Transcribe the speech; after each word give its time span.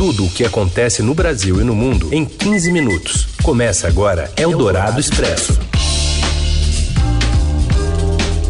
Tudo 0.00 0.24
o 0.24 0.30
que 0.30 0.46
acontece 0.46 1.02
no 1.02 1.12
Brasil 1.12 1.60
e 1.60 1.62
no 1.62 1.74
mundo 1.74 2.08
em 2.10 2.24
15 2.24 2.72
minutos. 2.72 3.26
Começa 3.42 3.86
agora 3.86 4.32
Eldorado 4.34 4.98
Expresso. 4.98 5.60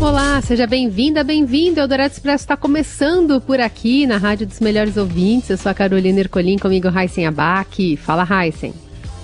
Olá, 0.01 0.41
seja 0.43 0.65
bem-vinda, 0.65 1.25
bem-vindo. 1.25 1.81
Eldorado 1.81 2.13
Expresso 2.13 2.45
está 2.45 2.57
começando 2.57 3.41
por 3.41 3.59
aqui 3.59 4.07
na 4.07 4.17
Rádio 4.17 4.47
dos 4.47 4.61
Melhores 4.61 4.97
Ouvintes. 4.97 5.51
Eu 5.51 5.59
sou 5.59 5.73
a 5.73 5.75
Carolina 5.75 6.21
Ercolim, 6.21 6.57
comigo 6.57 6.89
Raíssen 6.89 7.27
Abac. 7.27 7.97
Fala, 7.97 8.23
Raíssen. 8.23 8.73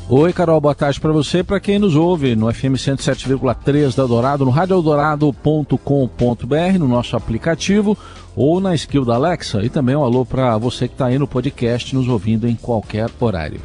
Oi, 0.09 0.33
Carol, 0.33 0.61
boa 0.61 0.75
tarde 0.75 1.01
para 1.01 1.13
você 1.13 1.39
e 1.39 1.45
para 1.45 1.61
quem 1.61 1.79
nos 1.79 1.95
ouve 1.95 2.35
no 2.35 2.53
FM 2.53 2.75
107,3 2.75 3.95
da 3.95 4.03
Eldorado, 4.03 4.45
no 4.45 4.51
radioeldorado.com.br, 4.51 6.79
no 6.79 6.89
nosso 6.89 7.17
aplicativo 7.17 7.97
ou 8.37 8.61
na 8.61 8.75
skill 8.75 9.05
da 9.05 9.15
Alexa. 9.15 9.65
E 9.65 9.71
também 9.71 9.97
um 9.97 10.05
alô 10.05 10.25
para 10.25 10.57
você 10.59 10.87
que 10.87 10.95
está 10.95 11.07
aí 11.07 11.19
no 11.19 11.27
podcast 11.27 11.95
nos 11.95 12.07
ouvindo 12.07 12.47
em 12.47 12.55
qualquer 12.55 13.11
horário. 13.19 13.61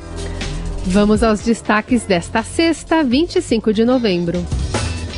Vamos 0.85 1.21
aos 1.21 1.41
destaques 1.41 2.05
desta 2.05 2.41
sexta, 2.41 3.03
25 3.03 3.73
de 3.73 3.85
novembro. 3.85 4.43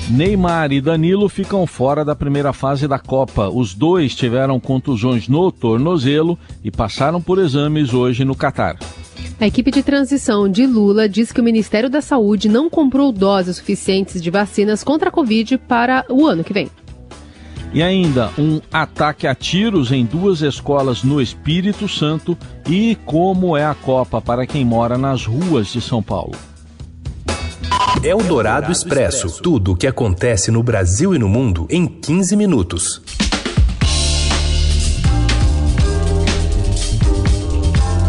Neymar 0.10 0.74
e 0.74 0.82
Danilo 0.82 1.30
ficam 1.30 1.66
fora 1.66 2.04
da 2.04 2.14
primeira 2.14 2.52
fase 2.52 2.88
da 2.88 3.00
Copa. 3.00 3.48
Os 3.48 3.74
dois 3.74 4.14
tiveram 4.14 4.60
contusões 4.60 5.30
no 5.30 5.50
tornozelo 5.50 6.38
e 6.64 6.70
passaram 6.70 7.22
por 7.22 7.40
exames 7.40 7.94
hoje 7.94 8.26
no 8.26 8.36
Catar. 8.36 8.78
A 9.40 9.48
equipe 9.48 9.72
de 9.72 9.82
transição 9.82 10.50
de 10.50 10.66
Lula 10.66 11.08
diz 11.08 11.32
que 11.32 11.40
o 11.40 11.44
Ministério 11.44 11.90
da 11.90 12.02
Saúde 12.02 12.50
não 12.50 12.70
comprou 12.70 13.12
doses 13.12 13.58
suficientes 13.58 14.22
de 14.22 14.30
vacinas 14.30 14.84
contra 14.84 15.08
a 15.08 15.12
Covid 15.12 15.58
para 15.58 16.06
o 16.10 16.28
ano 16.28 16.44
que 16.44 16.54
vem. 16.54 16.70
E 17.74 17.82
ainda 17.82 18.30
um 18.38 18.62
ataque 18.72 19.26
a 19.26 19.34
tiros 19.34 19.92
em 19.92 20.06
duas 20.06 20.42
escolas 20.42 21.04
no 21.04 21.20
Espírito 21.20 21.88
Santo 21.88 22.38
e 22.70 22.96
como 23.04 23.58
é 23.58 23.66
a 23.66 23.74
Copa 23.74 24.22
para 24.22 24.46
quem 24.46 24.64
mora 24.64 24.96
nas 24.96 25.26
ruas 25.26 25.68
de 25.68 25.82
São 25.82 26.02
Paulo. 26.04 26.36
É 28.04 28.14
o 28.14 28.22
Dourado 28.22 28.72
Expresso. 28.72 29.42
Tudo 29.42 29.72
o 29.72 29.76
que 29.76 29.88
acontece 29.88 30.52
no 30.52 30.62
Brasil 30.62 31.16
e 31.16 31.20
no 31.20 31.28
mundo 31.28 31.66
em 31.70 31.88
15 31.88 32.36
minutos. 32.36 33.02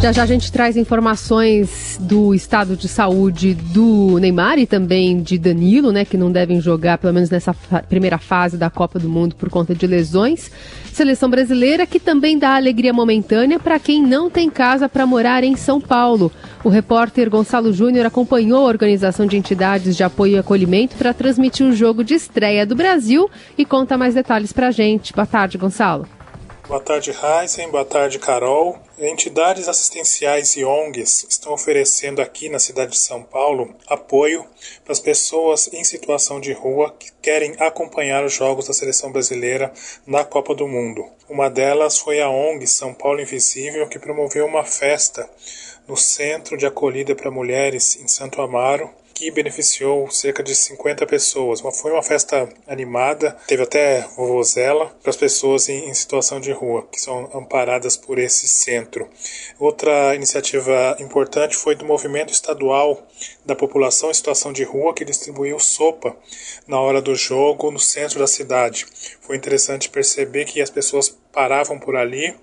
Já 0.04 0.12
já 0.12 0.22
a 0.24 0.26
gente 0.26 0.52
traz 0.52 0.76
informações 0.76 1.98
do 1.98 2.34
estado 2.34 2.76
de 2.76 2.86
saúde 2.88 3.54
do 3.54 4.18
Neymar 4.18 4.58
e 4.58 4.66
também 4.66 5.22
de 5.22 5.38
Danilo, 5.38 5.90
né, 5.92 6.04
que 6.04 6.18
não 6.18 6.30
devem 6.30 6.60
jogar 6.60 6.98
pelo 6.98 7.14
menos 7.14 7.30
nessa 7.30 7.54
primeira 7.88 8.18
fase 8.18 8.58
da 8.58 8.68
Copa 8.68 8.98
do 8.98 9.08
Mundo 9.08 9.34
por 9.34 9.48
conta 9.48 9.74
de 9.74 9.86
lesões. 9.86 10.50
Seleção 10.92 11.30
brasileira 11.30 11.86
que 11.86 11.98
também 11.98 12.38
dá 12.38 12.54
alegria 12.54 12.92
momentânea 12.92 13.58
para 13.58 13.78
quem 13.78 14.02
não 14.02 14.28
tem 14.28 14.50
casa 14.50 14.90
para 14.90 15.06
morar 15.06 15.42
em 15.42 15.56
São 15.56 15.80
Paulo. 15.80 16.30
O 16.62 16.68
repórter 16.68 17.30
Gonçalo 17.30 17.72
Júnior 17.72 18.04
acompanhou 18.04 18.66
a 18.66 18.68
organização 18.68 19.24
de 19.24 19.38
entidades 19.38 19.96
de 19.96 20.04
apoio 20.04 20.34
e 20.34 20.38
acolhimento 20.38 20.96
para 20.96 21.14
transmitir 21.14 21.64
o 21.64 21.72
jogo 21.72 22.04
de 22.04 22.12
estreia 22.12 22.66
do 22.66 22.76
Brasil 22.76 23.30
e 23.56 23.64
conta 23.64 23.96
mais 23.96 24.12
detalhes 24.12 24.52
para 24.52 24.68
a 24.68 24.70
gente. 24.70 25.14
Boa 25.14 25.24
tarde, 25.24 25.56
Gonçalo. 25.56 26.06
Boa 26.66 26.80
tarde, 26.80 27.10
Heisen. 27.10 27.70
Boa 27.70 27.84
tarde, 27.84 28.18
Carol. 28.18 28.78
Entidades 28.98 29.68
assistenciais 29.68 30.56
e 30.56 30.64
ONGs 30.64 31.26
estão 31.28 31.52
oferecendo 31.52 32.22
aqui 32.22 32.48
na 32.48 32.58
cidade 32.58 32.92
de 32.92 32.98
São 32.98 33.22
Paulo 33.22 33.76
apoio 33.86 34.46
para 34.82 34.92
as 34.92 34.98
pessoas 34.98 35.68
em 35.74 35.84
situação 35.84 36.40
de 36.40 36.54
rua 36.54 36.90
que 36.98 37.12
querem 37.20 37.54
acompanhar 37.58 38.24
os 38.24 38.32
jogos 38.32 38.66
da 38.66 38.72
seleção 38.72 39.12
brasileira 39.12 39.74
na 40.06 40.24
Copa 40.24 40.54
do 40.54 40.66
Mundo. 40.66 41.04
Uma 41.28 41.50
delas 41.50 41.98
foi 41.98 42.22
a 42.22 42.30
ONG 42.30 42.66
São 42.66 42.94
Paulo 42.94 43.20
Invisível, 43.20 43.86
que 43.86 43.98
promoveu 43.98 44.46
uma 44.46 44.64
festa 44.64 45.28
no 45.86 45.98
Centro 45.98 46.56
de 46.56 46.64
Acolhida 46.64 47.14
para 47.14 47.30
Mulheres 47.30 47.96
em 47.96 48.08
Santo 48.08 48.40
Amaro, 48.40 48.90
que 49.14 49.30
beneficiou 49.30 50.10
cerca 50.10 50.42
de 50.42 50.54
50 50.54 51.06
pessoas. 51.06 51.62
Foi 51.80 51.92
uma 51.92 52.02
festa 52.02 52.48
animada, 52.66 53.36
teve 53.46 53.62
até 53.62 54.00
vovozela 54.16 54.86
para 55.00 55.10
as 55.10 55.16
pessoas 55.16 55.68
em, 55.68 55.88
em, 55.88 55.94
situação 55.94 56.40
de 56.40 56.50
rua, 56.50 56.86
que 56.90 57.00
são 57.00 57.30
amparadas 57.32 57.96
por 57.96 58.18
esse 58.18 58.48
centro. 58.48 59.08
Outra 59.58 60.14
iniciativa 60.14 60.96
importante 60.98 61.56
foi 61.56 61.76
do 61.76 61.84
movimento 61.84 62.32
estadual 62.32 63.06
da 63.46 63.54
população 63.54 64.10
em 64.10 64.14
situação 64.14 64.52
de 64.52 64.64
rua, 64.64 64.92
que 64.92 65.04
distribuiu 65.04 65.58
sopa 65.60 66.16
na 66.66 66.80
hora 66.80 67.00
do 67.00 67.14
jogo 67.14 67.70
no 67.70 67.78
centro 67.78 68.18
da 68.18 68.26
cidade. 68.26 68.86
Foi 69.20 69.36
interessante 69.36 69.88
perceber 69.88 70.44
que 70.44 70.60
as 70.60 70.70
pessoas 70.70 71.16
paravam 71.32 71.78
por 71.78 71.94
ali 71.94 72.34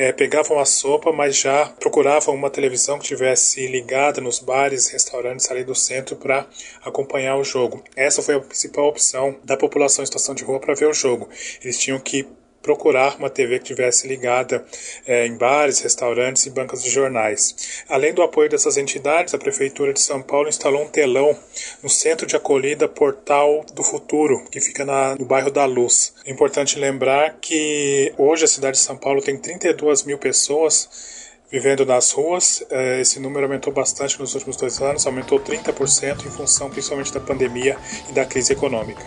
é, 0.00 0.12
pegavam 0.12 0.58
a 0.58 0.64
sopa, 0.64 1.12
mas 1.12 1.36
já 1.36 1.66
procuravam 1.78 2.34
uma 2.34 2.48
televisão 2.48 2.98
que 2.98 3.04
tivesse 3.04 3.66
ligada 3.66 4.18
nos 4.18 4.38
bares, 4.38 4.88
restaurantes 4.88 5.50
ali 5.50 5.62
do 5.62 5.74
centro 5.74 6.16
para 6.16 6.46
acompanhar 6.82 7.36
o 7.36 7.44
jogo. 7.44 7.84
Essa 7.94 8.22
foi 8.22 8.36
a 8.36 8.40
principal 8.40 8.86
opção 8.86 9.36
da 9.44 9.58
população 9.58 10.02
em 10.02 10.06
situação 10.06 10.34
de 10.34 10.42
rua 10.42 10.58
para 10.58 10.72
ver 10.72 10.88
o 10.88 10.94
jogo. 10.94 11.28
Eles 11.62 11.78
tinham 11.78 12.00
que 12.00 12.26
procurar 12.62 13.16
uma 13.16 13.30
TV 13.30 13.58
que 13.58 13.66
tivesse 13.66 14.06
ligada 14.06 14.64
é, 15.06 15.26
em 15.26 15.36
bares, 15.36 15.80
restaurantes 15.80 16.46
e 16.46 16.50
bancas 16.50 16.82
de 16.82 16.90
jornais. 16.90 17.84
Além 17.88 18.12
do 18.12 18.22
apoio 18.22 18.48
dessas 18.48 18.76
entidades, 18.76 19.34
a 19.34 19.38
Prefeitura 19.38 19.92
de 19.92 20.00
São 20.00 20.22
Paulo 20.22 20.48
instalou 20.48 20.82
um 20.82 20.88
telão 20.88 21.36
no 21.82 21.88
centro 21.88 22.26
de 22.26 22.36
acolhida 22.36 22.88
Portal 22.88 23.64
do 23.74 23.82
Futuro, 23.82 24.44
que 24.50 24.60
fica 24.60 24.84
na, 24.84 25.16
no 25.16 25.24
bairro 25.24 25.50
da 25.50 25.64
Luz. 25.64 26.14
É 26.24 26.30
importante 26.30 26.78
lembrar 26.78 27.38
que 27.40 28.12
hoje 28.18 28.44
a 28.44 28.48
cidade 28.48 28.76
de 28.76 28.82
São 28.82 28.96
Paulo 28.96 29.22
tem 29.22 29.36
32 29.36 30.04
mil 30.04 30.18
pessoas 30.18 31.28
vivendo 31.50 31.84
nas 31.84 32.12
ruas. 32.12 32.64
É, 32.70 33.00
esse 33.00 33.18
número 33.18 33.46
aumentou 33.46 33.72
bastante 33.72 34.18
nos 34.18 34.34
últimos 34.34 34.56
dois 34.56 34.80
anos, 34.80 35.06
aumentou 35.06 35.40
30% 35.40 36.26
em 36.26 36.30
função 36.30 36.70
principalmente 36.70 37.12
da 37.12 37.20
pandemia 37.20 37.76
e 38.08 38.12
da 38.12 38.24
crise 38.24 38.52
econômica. 38.52 39.04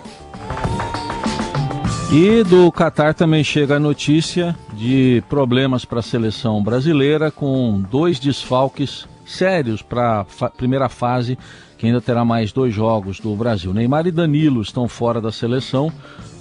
E 2.15 2.43
do 2.43 2.71
Catar 2.71 3.15
também 3.15 3.43
chega 3.43 3.77
a 3.77 3.79
notícia 3.79 4.55
de 4.73 5.23
problemas 5.27 5.83
para 5.83 5.97
a 5.97 6.03
seleção 6.03 6.61
brasileira, 6.61 7.31
com 7.31 7.83
dois 7.89 8.19
desfalques 8.19 9.07
sérios 9.25 9.81
para 9.81 10.19
a 10.19 10.23
fa 10.23 10.47
primeira 10.47 10.87
fase, 10.87 11.35
que 11.75 11.87
ainda 11.87 11.99
terá 11.99 12.23
mais 12.23 12.51
dois 12.51 12.71
jogos 12.71 13.19
do 13.19 13.35
Brasil. 13.35 13.73
Neymar 13.73 14.05
e 14.05 14.11
Danilo 14.11 14.61
estão 14.61 14.87
fora 14.87 15.19
da 15.19 15.31
seleção 15.31 15.91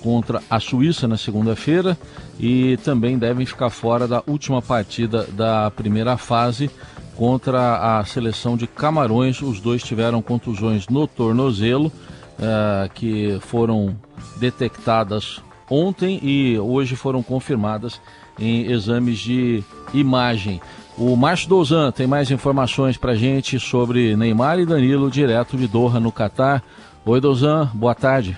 contra 0.02 0.42
a 0.50 0.60
Suíça 0.60 1.08
na 1.08 1.16
segunda-feira 1.16 1.96
e 2.38 2.76
também 2.84 3.16
devem 3.16 3.46
ficar 3.46 3.70
fora 3.70 4.06
da 4.06 4.22
última 4.26 4.60
partida 4.60 5.26
da 5.32 5.70
primeira 5.70 6.18
fase 6.18 6.70
contra 7.16 7.98
a 7.98 8.04
seleção 8.04 8.58
de 8.58 8.66
Camarões. 8.66 9.40
Os 9.40 9.58
dois 9.58 9.82
tiveram 9.82 10.20
contusões 10.20 10.86
no 10.88 11.06
tornozelo, 11.06 11.86
uh, 11.86 12.92
que 12.92 13.38
foram 13.40 13.96
detectadas 14.38 15.40
ontem 15.70 16.18
e 16.22 16.58
hoje 16.58 16.96
foram 16.96 17.22
confirmadas 17.22 18.00
em 18.38 18.70
exames 18.70 19.18
de 19.18 19.62
imagem. 19.92 20.60
O 20.96 21.16
Márcio 21.16 21.48
Douzan 21.48 21.90
tem 21.90 22.06
mais 22.06 22.30
informações 22.30 22.96
para 22.96 23.14
gente 23.14 23.58
sobre 23.58 24.14
Neymar 24.16 24.58
e 24.58 24.66
Danilo, 24.66 25.10
direto 25.10 25.56
de 25.56 25.66
Doha, 25.66 25.98
no 25.98 26.12
Catar. 26.12 26.62
Oi, 27.04 27.20
Douzan, 27.20 27.70
boa 27.74 27.94
tarde. 27.94 28.36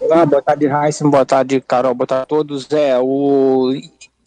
Olá, 0.00 0.24
boa 0.24 0.40
tarde, 0.40 0.66
Heisen, 0.66 1.10
boa 1.10 1.26
tarde, 1.26 1.60
Carol, 1.60 1.94
boa 1.94 2.06
tarde 2.06 2.22
a 2.22 2.26
todos. 2.26 2.70
É, 2.72 2.98
o... 2.98 3.70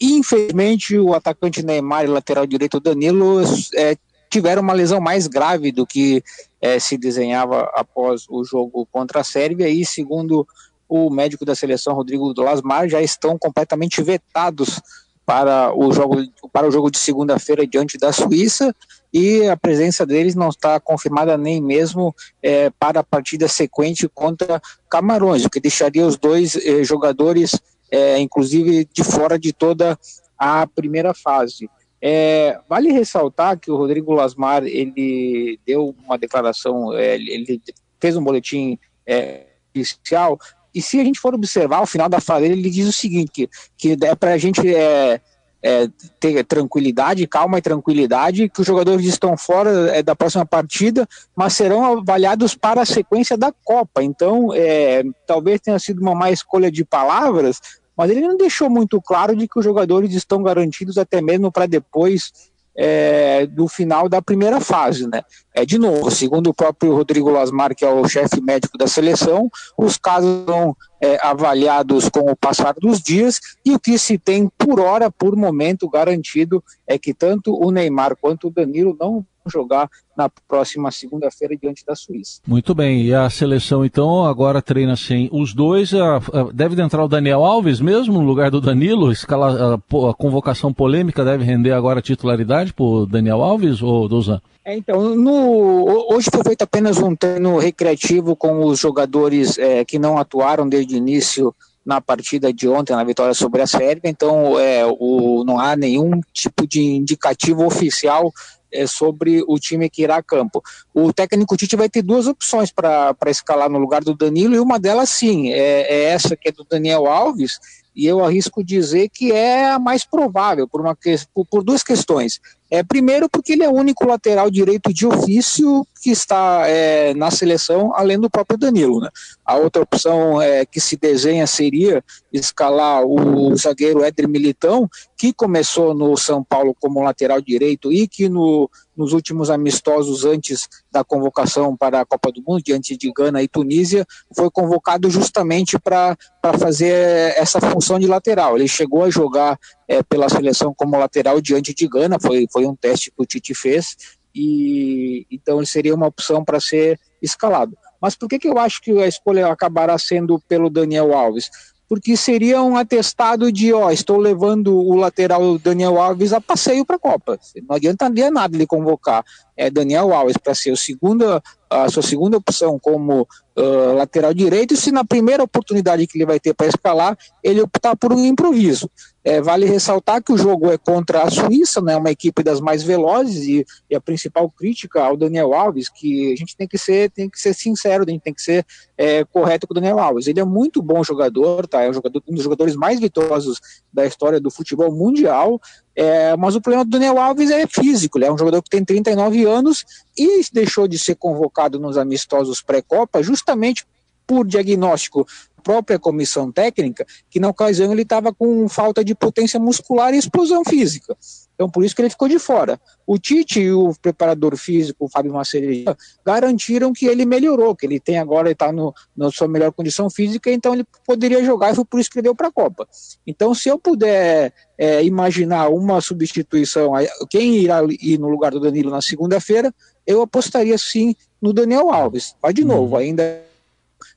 Infelizmente, 0.00 0.96
o 0.96 1.12
atacante 1.14 1.64
Neymar 1.64 2.04
e 2.04 2.08
lateral 2.08 2.46
direito 2.46 2.78
Danilo 2.78 3.42
é, 3.74 3.96
tiveram 4.30 4.62
uma 4.62 4.72
lesão 4.72 5.00
mais 5.00 5.26
grave 5.26 5.72
do 5.72 5.84
que 5.84 6.22
é, 6.60 6.78
se 6.78 6.96
desenhava 6.96 7.70
após 7.74 8.26
o 8.28 8.44
jogo 8.44 8.86
contra 8.90 9.20
a 9.20 9.24
Sérvia 9.24 9.68
e, 9.68 9.84
segundo 9.84 10.46
o 10.88 11.10
médico 11.10 11.44
da 11.44 11.54
seleção, 11.54 11.94
Rodrigo 11.94 12.32
Lasmar, 12.36 12.88
já 12.88 13.00
estão 13.02 13.38
completamente 13.38 14.02
vetados 14.02 14.80
para 15.26 15.74
o 15.74 15.92
jogo, 15.92 16.16
para 16.52 16.68
o 16.68 16.70
jogo 16.70 16.90
de 16.90 16.98
segunda-feira 16.98 17.66
diante 17.66 17.96
da 17.96 18.12
Suíça 18.12 18.74
e 19.12 19.46
a 19.48 19.56
presença 19.56 20.04
deles 20.04 20.34
não 20.34 20.48
está 20.48 20.78
confirmada 20.78 21.38
nem 21.38 21.62
mesmo 21.62 22.14
é, 22.42 22.68
para 22.70 23.00
a 23.00 23.04
partida 23.04 23.48
sequente 23.48 24.08
contra 24.08 24.60
Camarões, 24.88 25.44
o 25.44 25.50
que 25.50 25.60
deixaria 25.60 26.06
os 26.06 26.16
dois 26.16 26.56
eh, 26.56 26.84
jogadores, 26.84 27.58
é, 27.90 28.18
inclusive, 28.18 28.88
de 28.92 29.04
fora 29.04 29.38
de 29.38 29.52
toda 29.52 29.98
a 30.38 30.66
primeira 30.66 31.14
fase. 31.14 31.70
É, 32.02 32.60
vale 32.68 32.92
ressaltar 32.92 33.58
que 33.58 33.70
o 33.70 33.76
Rodrigo 33.76 34.12
Lasmar 34.12 34.64
ele 34.64 35.58
deu 35.66 35.94
uma 36.04 36.18
declaração, 36.18 36.92
é, 36.92 37.14
ele 37.14 37.62
fez 37.98 38.16
um 38.16 38.22
boletim 38.22 38.78
é, 39.06 39.46
oficial 39.74 40.38
e 40.74 40.82
se 40.82 41.00
a 41.00 41.04
gente 41.04 41.20
for 41.20 41.34
observar 41.34 41.82
o 41.82 41.86
final 41.86 42.08
da 42.08 42.20
fala 42.20 42.44
ele 42.44 42.68
diz 42.68 42.88
o 42.88 42.92
seguinte: 42.92 43.48
que, 43.76 43.96
que 43.96 44.06
é 44.06 44.14
para 44.14 44.32
a 44.32 44.38
gente 44.38 44.74
é, 44.74 45.20
é, 45.62 45.88
ter 46.20 46.44
tranquilidade, 46.44 47.26
calma 47.26 47.58
e 47.58 47.62
tranquilidade, 47.62 48.50
que 48.50 48.60
os 48.60 48.66
jogadores 48.66 49.06
estão 49.06 49.34
fora 49.34 49.96
é, 49.96 50.02
da 50.02 50.14
próxima 50.14 50.44
partida, 50.44 51.08
mas 51.34 51.54
serão 51.54 51.98
avaliados 51.98 52.54
para 52.54 52.82
a 52.82 52.86
sequência 52.86 53.34
da 53.34 53.50
Copa. 53.64 54.02
Então, 54.02 54.52
é, 54.52 55.02
talvez 55.26 55.62
tenha 55.62 55.78
sido 55.78 56.02
uma 56.02 56.14
má 56.14 56.30
escolha 56.30 56.70
de 56.70 56.84
palavras, 56.84 57.60
mas 57.96 58.10
ele 58.10 58.20
não 58.20 58.36
deixou 58.36 58.68
muito 58.68 59.00
claro 59.00 59.34
de 59.34 59.48
que 59.48 59.58
os 59.58 59.64
jogadores 59.64 60.12
estão 60.12 60.42
garantidos 60.42 60.98
até 60.98 61.22
mesmo 61.22 61.50
para 61.50 61.64
depois 61.64 62.30
é, 62.76 63.46
do 63.46 63.68
final 63.68 64.08
da 64.08 64.20
primeira 64.20 64.60
fase, 64.60 65.06
né? 65.06 65.22
É, 65.54 65.64
de 65.64 65.78
novo, 65.78 66.10
segundo 66.10 66.50
o 66.50 66.54
próprio 66.54 66.94
Rodrigo 66.94 67.30
Lasmar, 67.30 67.74
que 67.74 67.84
é 67.84 67.88
o 67.88 68.06
chefe 68.08 68.40
médico 68.40 68.76
da 68.76 68.86
seleção, 68.86 69.48
os 69.78 69.96
casos 69.96 70.44
são 70.44 70.76
é, 71.00 71.18
avaliados 71.22 72.08
com 72.08 72.30
o 72.30 72.36
passar 72.36 72.74
dos 72.74 73.00
dias 73.00 73.40
e 73.64 73.72
o 73.72 73.78
que 73.78 73.98
se 73.98 74.18
tem 74.18 74.50
por 74.58 74.80
hora, 74.80 75.10
por 75.10 75.36
momento, 75.36 75.88
garantido 75.88 76.62
é 76.86 76.98
que 76.98 77.14
tanto 77.14 77.54
o 77.54 77.70
Neymar 77.70 78.16
quanto 78.16 78.48
o 78.48 78.50
Danilo 78.50 78.96
não 78.98 79.24
jogar 79.46 79.88
na 80.16 80.28
próxima 80.48 80.90
segunda-feira 80.90 81.56
diante 81.56 81.84
da 81.84 81.94
Suíça. 81.94 82.40
Muito 82.46 82.74
bem, 82.74 83.02
e 83.02 83.14
a 83.14 83.28
seleção 83.28 83.84
então 83.84 84.24
agora 84.24 84.62
treina 84.62 84.96
sem 84.96 85.28
os 85.32 85.52
dois. 85.52 85.92
A, 85.92 86.16
a, 86.16 86.20
deve 86.52 86.80
entrar 86.80 87.04
o 87.04 87.08
Daniel 87.08 87.44
Alves 87.44 87.80
mesmo 87.80 88.14
no 88.14 88.26
lugar 88.26 88.50
do 88.50 88.60
Danilo? 88.60 89.10
Escala, 89.10 89.74
a, 89.74 90.10
a 90.10 90.14
convocação 90.14 90.72
polêmica 90.72 91.24
deve 91.24 91.44
render 91.44 91.72
agora 91.72 91.98
a 91.98 92.02
titularidade 92.02 92.72
para 92.72 92.84
o 92.84 93.06
Daniel 93.06 93.42
Alves 93.42 93.82
ou 93.82 94.08
Dozan? 94.08 94.40
É, 94.64 94.76
então, 94.76 95.14
no, 95.14 96.14
hoje 96.14 96.28
foi 96.32 96.42
feito 96.42 96.62
apenas 96.62 96.98
um 96.98 97.14
treino 97.14 97.58
recreativo 97.58 98.34
com 98.34 98.64
os 98.64 98.78
jogadores 98.78 99.58
é, 99.58 99.84
que 99.84 99.98
não 99.98 100.16
atuaram 100.16 100.66
desde 100.66 100.94
o 100.94 100.96
início 100.98 101.54
na 101.84 102.00
partida 102.00 102.50
de 102.52 102.66
ontem, 102.66 102.94
na 102.94 103.04
vitória 103.04 103.34
sobre 103.34 103.60
a 103.60 103.66
Sérvia, 103.66 104.08
então 104.08 104.58
é, 104.58 104.82
o, 104.86 105.44
não 105.44 105.58
há 105.58 105.76
nenhum 105.76 106.20
tipo 106.32 106.66
de 106.66 106.80
indicativo 106.82 107.64
oficial 107.66 108.32
é, 108.74 108.86
sobre 108.86 109.42
o 109.46 109.58
time 109.58 109.88
que 109.88 110.02
irá 110.02 110.16
a 110.16 110.22
campo. 110.22 110.62
O 110.92 111.12
técnico 111.12 111.56
Tite 111.56 111.76
vai 111.76 111.88
ter 111.88 112.02
duas 112.02 112.26
opções 112.26 112.70
para 112.70 113.14
escalar 113.26 113.70
no 113.70 113.78
lugar 113.78 114.02
do 114.02 114.14
Danilo, 114.14 114.54
e 114.54 114.60
uma 114.60 114.78
delas 114.78 115.08
sim, 115.08 115.50
é, 115.50 115.82
é 115.82 116.02
essa 116.04 116.36
que 116.36 116.48
é 116.48 116.52
do 116.52 116.66
Daniel 116.68 117.06
Alves, 117.06 117.58
e 117.94 118.06
eu 118.06 118.24
arrisco 118.24 118.64
dizer 118.64 119.08
que 119.08 119.30
é 119.30 119.70
a 119.70 119.78
mais 119.78 120.04
provável, 120.04 120.66
por, 120.66 120.80
uma, 120.80 120.96
por, 121.32 121.46
por 121.46 121.62
duas 121.62 121.82
questões. 121.82 122.40
É, 122.70 122.82
primeiro, 122.82 123.28
porque 123.28 123.52
ele 123.52 123.62
é 123.62 123.68
o 123.68 123.74
único 123.74 124.04
lateral 124.04 124.50
direito 124.50 124.92
de 124.92 125.06
ofício 125.06 125.86
que 126.04 126.10
está 126.10 126.68
é, 126.68 127.14
na 127.14 127.30
seleção, 127.30 127.90
além 127.94 128.20
do 128.20 128.28
próprio 128.28 128.58
Danilo. 128.58 129.00
Né? 129.00 129.08
A 129.42 129.56
outra 129.56 129.80
opção 129.80 130.38
é, 130.38 130.66
que 130.66 130.78
se 130.78 130.98
desenha 130.98 131.46
seria 131.46 132.04
escalar 132.30 133.02
o 133.06 133.56
zagueiro 133.56 134.04
Éder 134.04 134.28
Militão, 134.28 134.86
que 135.16 135.32
começou 135.32 135.94
no 135.94 136.14
São 136.14 136.44
Paulo 136.44 136.76
como 136.78 137.02
lateral 137.02 137.40
direito 137.40 137.90
e 137.90 138.06
que 138.06 138.28
no, 138.28 138.68
nos 138.94 139.14
últimos 139.14 139.48
amistosos 139.48 140.26
antes 140.26 140.68
da 140.92 141.02
convocação 141.02 141.74
para 141.74 142.02
a 142.02 142.04
Copa 142.04 142.30
do 142.30 142.42
Mundo, 142.46 142.62
diante 142.62 142.98
de 142.98 143.10
Gana 143.10 143.42
e 143.42 143.48
Tunísia, 143.48 144.04
foi 144.36 144.50
convocado 144.50 145.08
justamente 145.08 145.78
para 145.78 146.18
fazer 146.58 147.32
essa 147.38 147.62
função 147.62 147.98
de 147.98 148.06
lateral. 148.06 148.58
Ele 148.58 148.68
chegou 148.68 149.04
a 149.04 149.08
jogar 149.08 149.58
é, 149.88 150.02
pela 150.02 150.28
seleção 150.28 150.74
como 150.76 150.98
lateral 150.98 151.40
diante 151.40 151.72
de 151.72 151.88
Gana, 151.88 152.18
foi, 152.20 152.46
foi 152.52 152.66
um 152.66 152.76
teste 152.76 153.10
que 153.10 153.22
o 153.22 153.24
Tite 153.24 153.54
fez, 153.54 153.96
e 154.34 155.26
então 155.30 155.58
ele 155.58 155.66
seria 155.66 155.94
uma 155.94 156.06
opção 156.06 156.44
para 156.44 156.60
ser 156.60 156.98
escalado. 157.22 157.76
Mas 158.00 158.16
por 158.16 158.28
que, 158.28 158.38
que 158.38 158.48
eu 158.48 158.58
acho 158.58 158.82
que 158.82 158.90
a 159.00 159.06
escolha 159.06 159.46
acabará 159.46 159.96
sendo 159.96 160.38
pelo 160.40 160.68
Daniel 160.68 161.14
Alves? 161.14 161.50
Porque 161.88 162.16
seria 162.16 162.62
um 162.62 162.76
atestado 162.76 163.52
de, 163.52 163.72
ó, 163.72 163.90
estou 163.90 164.18
levando 164.18 164.76
o 164.76 164.96
lateral 164.96 165.58
Daniel 165.58 166.00
Alves 166.00 166.32
a 166.32 166.40
passeio 166.40 166.84
para 166.84 166.96
a 166.96 166.98
Copa. 166.98 167.38
Não 167.68 167.76
adiantaria 167.76 168.30
nada 168.30 168.56
ele 168.56 168.66
convocar 168.66 169.24
é, 169.56 169.70
Daniel 169.70 170.12
Alves 170.12 170.36
para 170.36 170.54
ser 170.54 170.72
o 170.72 170.76
segunda, 170.76 171.42
a 171.68 171.88
sua 171.88 172.02
segunda 172.02 172.36
opção 172.36 172.78
como 172.78 173.26
uh, 173.56 173.94
lateral 173.96 174.34
direito, 174.34 174.76
se 174.76 174.90
na 174.90 175.04
primeira 175.04 175.42
oportunidade 175.42 176.06
que 176.06 176.18
ele 176.18 176.26
vai 176.26 176.38
ter 176.38 176.54
para 176.54 176.66
escalar, 176.66 177.16
ele 177.42 177.60
optar 177.60 177.96
por 177.96 178.12
um 178.12 178.24
improviso. 178.24 178.90
É, 179.26 179.40
vale 179.40 179.64
ressaltar 179.64 180.22
que 180.22 180.32
o 180.32 180.36
jogo 180.36 180.70
é 180.70 180.76
contra 180.76 181.22
a 181.22 181.30
Suíça, 181.30 181.80
né, 181.80 181.96
uma 181.96 182.10
equipe 182.10 182.42
das 182.42 182.60
mais 182.60 182.82
velozes, 182.82 183.46
e, 183.46 183.66
e, 183.88 183.96
a 183.96 184.00
principal 184.00 184.50
crítica 184.50 185.02
ao 185.02 185.16
Daniel 185.16 185.54
Alves, 185.54 185.88
que 185.88 186.30
a 186.32 186.36
gente 186.36 186.54
tem 186.54 186.68
que 186.68 186.76
ser, 186.76 187.10
tem 187.10 187.30
que 187.30 187.40
ser 187.40 187.54
sincero, 187.54 188.04
a 188.06 188.10
gente 188.10 188.20
tem 188.20 188.34
que 188.34 188.42
ser 188.42 188.66
é, 188.98 189.24
correto 189.24 189.66
com 189.66 189.72
o 189.72 189.74
Daniel 189.74 189.98
Alves. 189.98 190.26
Ele 190.26 190.40
é 190.40 190.44
muito 190.44 190.82
bom 190.82 191.02
jogador, 191.02 191.66
tá? 191.66 191.82
é 191.82 191.88
um, 191.88 191.94
jogador, 191.94 192.22
um 192.28 192.34
dos 192.34 192.44
jogadores 192.44 192.76
mais 192.76 193.00
vitoriosos 193.00 193.60
da 193.90 194.04
história 194.04 194.38
do 194.38 194.50
futebol 194.50 194.92
mundial, 194.92 195.58
é, 195.96 196.36
mas 196.36 196.54
o 196.56 196.60
problema 196.60 196.84
do 196.84 196.90
Daniel 196.90 197.18
Alves 197.18 197.50
é 197.50 197.66
físico, 197.66 198.18
ele 198.18 198.24
é 198.24 198.32
um 198.32 198.38
jogador 198.38 198.62
que 198.62 198.70
tem 198.70 198.84
39 198.84 199.44
anos 199.44 199.84
e 200.16 200.42
deixou 200.52 200.88
de 200.88 200.98
ser 200.98 201.14
convocado 201.14 201.78
nos 201.78 201.96
amistosos 201.96 202.60
pré-copa 202.60 203.22
justamente 203.22 203.86
por 204.26 204.46
diagnóstico 204.46 205.26
própria 205.64 205.98
comissão 205.98 206.52
técnica, 206.52 207.06
que 207.30 207.40
na 207.40 207.48
ocasião 207.48 207.90
ele 207.90 208.02
estava 208.02 208.32
com 208.32 208.68
falta 208.68 209.02
de 209.02 209.14
potência 209.14 209.58
muscular 209.58 210.12
e 210.12 210.18
explosão 210.18 210.62
física. 210.62 211.16
Então, 211.54 211.70
por 211.70 211.84
isso 211.84 211.94
que 211.94 212.02
ele 212.02 212.10
ficou 212.10 212.28
de 212.28 212.38
fora. 212.38 212.78
O 213.06 213.16
Tite 213.16 213.60
e 213.60 213.72
o 213.72 213.94
preparador 214.02 214.56
físico, 214.56 215.06
o 215.06 215.08
Fábio 215.08 215.32
Macedo, 215.32 215.96
garantiram 216.24 216.92
que 216.92 217.06
ele 217.06 217.24
melhorou, 217.24 217.74
que 217.74 217.86
ele 217.86 217.98
tem 217.98 218.18
agora, 218.18 218.50
está 218.50 218.70
na 218.72 219.30
sua 219.30 219.48
melhor 219.48 219.72
condição 219.72 220.10
física, 220.10 220.50
então 220.50 220.74
ele 220.74 220.84
poderia 221.06 221.42
jogar 221.44 221.72
e 221.72 221.76
foi 221.76 221.84
por 221.84 222.00
isso 222.00 222.10
que 222.10 222.18
ele 222.18 222.24
deu 222.24 222.34
para 222.34 222.48
a 222.48 222.52
Copa. 222.52 222.86
Então, 223.26 223.54
se 223.54 223.68
eu 223.68 223.78
puder 223.78 224.52
é, 224.76 225.02
imaginar 225.04 225.68
uma 225.68 226.00
substituição, 226.00 226.92
quem 227.30 227.56
irá 227.56 227.80
ir 228.00 228.18
no 228.18 228.28
lugar 228.28 228.50
do 228.50 228.60
Danilo 228.60 228.90
na 228.90 229.00
segunda-feira, 229.00 229.72
eu 230.04 230.20
apostaria 230.20 230.76
sim 230.76 231.14
no 231.40 231.52
Daniel 231.52 231.90
Alves. 231.90 232.34
Vai 232.42 232.52
de 232.52 232.62
uhum. 232.62 232.68
novo, 232.68 232.96
ainda 232.96 233.53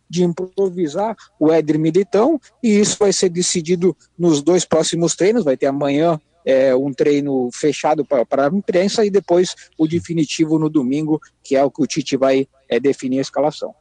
de 0.10 0.24
improvisar 0.24 1.16
o 1.40 1.52
Éder 1.52 1.80
Militão, 1.80 2.40
e 2.64 2.80
isso 2.80 2.98
vai 3.00 3.12
ser 3.14 3.30
decidido 3.30 3.96
nos 4.18 4.42
dois 4.42 4.66
próximos 4.66 5.16
treinos, 5.16 5.44
vai 5.44 5.58
ter 5.58 5.68
amanhã 5.68 6.20
é, 6.46 6.74
um 6.74 6.94
treino 6.94 7.50
fechado 7.54 8.06
para 8.06 8.48
a 8.48 8.56
imprensa 8.56 9.06
e 9.06 9.10
depois 9.10 9.54
o 9.78 9.86
definitivo 9.86 10.58
no 10.58 10.70
domingo, 10.70 11.20
que 11.44 11.58
é 11.58 11.64
o 11.64 11.70
que 11.70 11.84
o 11.84 11.86
Tite 11.86 12.16
vai 12.16 12.48
é, 12.70 12.80
definir 12.80 13.20
a 13.20 13.22
escalação. 13.22 13.76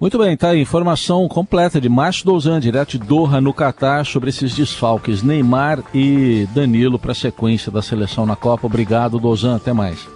Muito 0.00 0.16
bem, 0.16 0.36
tá 0.36 0.50
aí, 0.50 0.60
informação 0.60 1.26
completa 1.26 1.80
de 1.80 1.88
Márcio 1.88 2.24
Douzan, 2.24 2.60
direto 2.60 2.96
de 2.96 3.04
Doha, 3.04 3.40
no 3.40 3.52
Catar, 3.52 4.06
sobre 4.06 4.30
esses 4.30 4.54
desfalques 4.54 5.24
Neymar 5.24 5.82
e 5.92 6.46
Danilo 6.54 7.00
para 7.00 7.10
a 7.10 7.16
sequência 7.16 7.72
da 7.72 7.82
seleção 7.82 8.24
na 8.24 8.36
Copa. 8.36 8.68
Obrigado, 8.68 9.18
Douzan, 9.18 9.56
até 9.56 9.72
mais. 9.72 10.06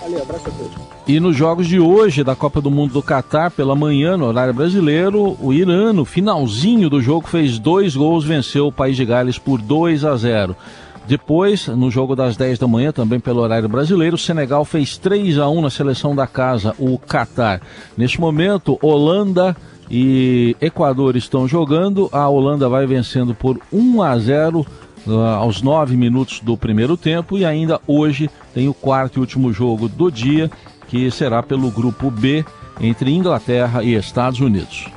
Valeu, 0.00 0.22
abraço 0.22 0.48
a 0.48 0.52
todos. 0.52 0.91
E 1.06 1.18
nos 1.18 1.36
jogos 1.36 1.66
de 1.66 1.80
hoje 1.80 2.22
da 2.22 2.36
Copa 2.36 2.60
do 2.60 2.70
Mundo 2.70 2.92
do 2.92 3.02
Catar, 3.02 3.50
pela 3.50 3.74
manhã, 3.74 4.16
no 4.16 4.26
horário 4.26 4.54
brasileiro, 4.54 5.36
o 5.40 5.52
Irã, 5.52 5.92
no 5.92 6.04
finalzinho 6.04 6.88
do 6.88 7.02
jogo, 7.02 7.26
fez 7.26 7.58
dois 7.58 7.96
gols, 7.96 8.24
venceu 8.24 8.68
o 8.68 8.72
País 8.72 8.96
de 8.96 9.04
Gales 9.04 9.36
por 9.36 9.60
2 9.60 10.04
a 10.04 10.14
0. 10.14 10.56
Depois, 11.04 11.66
no 11.66 11.90
jogo 11.90 12.14
das 12.14 12.36
10 12.36 12.60
da 12.60 12.68
manhã, 12.68 12.92
também 12.92 13.18
pelo 13.18 13.40
horário 13.40 13.68
brasileiro, 13.68 14.14
o 14.14 14.18
Senegal 14.18 14.64
fez 14.64 14.96
3 14.96 15.38
a 15.38 15.48
1 15.48 15.62
na 15.62 15.70
seleção 15.70 16.14
da 16.14 16.28
casa, 16.28 16.72
o 16.78 16.96
Catar. 16.96 17.60
Neste 17.96 18.20
momento, 18.20 18.78
Holanda 18.80 19.56
e 19.90 20.56
Equador 20.60 21.16
estão 21.16 21.48
jogando. 21.48 22.08
A 22.12 22.28
Holanda 22.28 22.68
vai 22.68 22.86
vencendo 22.86 23.34
por 23.34 23.58
1 23.72 24.02
a 24.02 24.16
0 24.20 24.64
uh, 25.06 25.12
aos 25.20 25.62
9 25.62 25.96
minutos 25.96 26.38
do 26.38 26.56
primeiro 26.56 26.96
tempo 26.96 27.36
e 27.36 27.44
ainda 27.44 27.80
hoje 27.88 28.30
tem 28.54 28.68
o 28.68 28.74
quarto 28.74 29.16
e 29.16 29.20
último 29.20 29.52
jogo 29.52 29.88
do 29.88 30.08
dia 30.08 30.48
que 30.92 31.10
será 31.10 31.42
pelo 31.42 31.70
grupo 31.70 32.10
B 32.10 32.44
entre 32.78 33.10
Inglaterra 33.10 33.82
e 33.82 33.94
Estados 33.94 34.40
Unidos. 34.40 34.90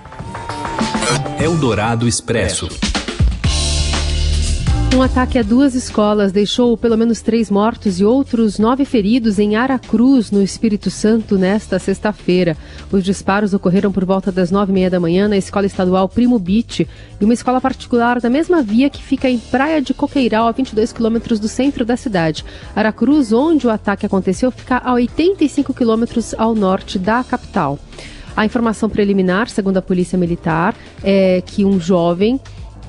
Eldorado 1.39 2.05
Expresso. 2.05 2.67
Um 4.93 5.01
ataque 5.01 5.37
a 5.37 5.43
duas 5.43 5.75
escolas 5.75 6.31
deixou 6.31 6.77
pelo 6.77 6.97
menos 6.97 7.21
três 7.21 7.49
mortos 7.49 7.99
e 7.99 8.05
outros 8.05 8.57
nove 8.57 8.85
feridos 8.85 9.39
em 9.39 9.55
Aracruz, 9.55 10.31
no 10.31 10.41
Espírito 10.41 10.89
Santo, 10.89 11.37
nesta 11.37 11.77
sexta-feira. 11.79 12.55
Os 12.91 13.03
disparos 13.03 13.53
ocorreram 13.53 13.91
por 13.91 14.05
volta 14.05 14.31
das 14.31 14.51
nove 14.51 14.71
e 14.71 14.73
meia 14.73 14.89
da 14.89 14.99
manhã 14.99 15.27
na 15.27 15.35
escola 15.35 15.65
estadual 15.65 16.07
Primo 16.07 16.39
Beach 16.39 16.87
e 17.19 17.25
uma 17.25 17.33
escola 17.33 17.59
particular 17.59 18.21
da 18.21 18.29
mesma 18.29 18.61
via 18.61 18.89
que 18.89 19.03
fica 19.03 19.29
em 19.29 19.37
Praia 19.37 19.81
de 19.81 19.93
Coqueiral, 19.93 20.47
a 20.47 20.51
22 20.51 20.93
quilômetros 20.93 21.39
do 21.39 21.49
centro 21.49 21.83
da 21.83 21.97
cidade. 21.97 22.45
Aracruz, 22.73 23.33
onde 23.33 23.67
o 23.67 23.69
ataque 23.69 24.05
aconteceu, 24.05 24.49
fica 24.49 24.77
a 24.77 24.93
85 24.93 25.73
quilômetros 25.73 26.33
ao 26.37 26.55
norte 26.55 26.97
da 26.97 27.21
capital. 27.23 27.77
A 28.35 28.45
informação 28.45 28.89
preliminar, 28.89 29.49
segundo 29.49 29.77
a 29.77 29.81
Polícia 29.81 30.17
Militar, 30.17 30.75
é 31.01 31.41
que 31.45 31.63
um 31.63 31.79
jovem 31.79 32.39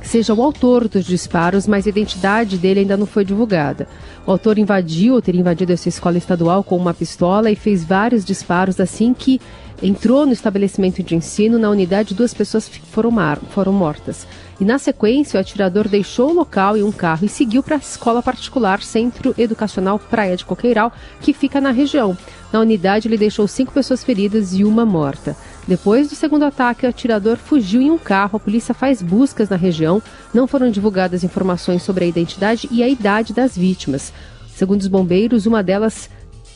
seja 0.02 0.34
o 0.34 0.42
autor 0.42 0.88
dos 0.88 1.04
disparos, 1.04 1.66
mas 1.66 1.86
a 1.86 1.90
identidade 1.90 2.58
dele 2.58 2.80
ainda 2.80 2.96
não 2.96 3.06
foi 3.06 3.24
divulgada. 3.24 3.88
O 4.26 4.30
autor 4.30 4.58
invadiu 4.58 5.14
ou 5.14 5.22
teria 5.22 5.40
invadido 5.40 5.72
essa 5.72 5.88
escola 5.88 6.18
estadual 6.18 6.64
com 6.64 6.76
uma 6.76 6.94
pistola 6.94 7.50
e 7.50 7.56
fez 7.56 7.84
vários 7.84 8.24
disparos 8.24 8.80
assim 8.80 9.14
que 9.14 9.40
entrou 9.82 10.24
no 10.24 10.32
estabelecimento 10.32 11.02
de 11.02 11.14
ensino. 11.14 11.58
Na 11.58 11.70
unidade, 11.70 12.14
duas 12.14 12.32
pessoas 12.32 12.68
foram, 12.68 13.12
foram 13.50 13.72
mortas. 13.72 14.26
E 14.60 14.64
na 14.64 14.78
sequência, 14.78 15.36
o 15.36 15.40
atirador 15.40 15.86
deixou 15.86 16.30
o 16.30 16.34
local 16.34 16.76
em 16.76 16.82
um 16.82 16.92
carro 16.92 17.26
e 17.26 17.28
seguiu 17.28 17.62
para 17.62 17.76
a 17.76 17.78
escola 17.78 18.22
particular 18.22 18.82
Centro 18.82 19.34
Educacional 19.36 19.98
Praia 19.98 20.36
de 20.36 20.44
Coqueiral, 20.44 20.92
que 21.20 21.32
fica 21.32 21.60
na 21.60 21.70
região. 21.70 22.16
Na 22.52 22.60
unidade, 22.60 23.06
ele 23.06 23.18
deixou 23.18 23.46
cinco 23.46 23.72
pessoas 23.72 24.02
feridas 24.02 24.54
e 24.54 24.64
uma 24.64 24.86
morta. 24.86 25.36
Depois 25.66 26.08
do 26.08 26.14
segundo 26.14 26.44
ataque, 26.44 26.86
o 26.86 26.88
atirador 26.88 27.36
fugiu 27.36 27.82
em 27.82 27.90
um 27.90 27.98
carro. 27.98 28.36
A 28.36 28.40
polícia 28.40 28.72
faz 28.72 29.02
buscas 29.02 29.48
na 29.48 29.56
região. 29.56 30.00
Não 30.32 30.46
foram 30.46 30.70
divulgadas 30.70 31.24
informações 31.24 31.82
sobre 31.82 32.04
a 32.04 32.08
identidade 32.08 32.68
e 32.70 32.82
a 32.82 32.88
idade 32.88 33.32
das 33.32 33.56
vítimas. 33.56 34.12
Segundo 34.54 34.80
os 34.80 34.86
bombeiros, 34.86 35.44
uma 35.44 35.62
delas 35.62 36.08